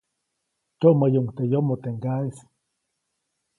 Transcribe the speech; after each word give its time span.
Tyoʼmäyuʼuŋ 0.79 1.27
teʼ 1.35 1.47
yomo 1.51 1.73
teʼ 1.83 1.93
ŋgaʼeʼis. 1.97 2.37